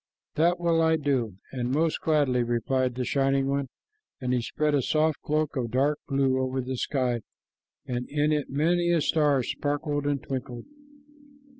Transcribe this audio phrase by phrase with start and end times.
[0.33, 3.69] "That will I do, and most gladly," replied the Shining One,
[4.19, 7.21] and he spread a soft cloak of dark blue over the sky,
[7.85, 10.65] and in it many a star sparkled and twinkled.